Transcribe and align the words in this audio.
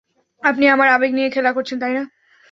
আপনি 0.43 0.65
আমার 0.67 0.87
আবেগ 0.87 1.11
নিয়ে 1.13 1.29
খেলা 1.29 1.51
করছেন, 1.53 1.77
তাই 1.79 1.93
না? 1.93 2.03